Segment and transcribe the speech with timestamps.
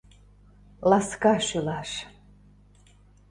[0.89, 1.91] Ласка шӱлаш.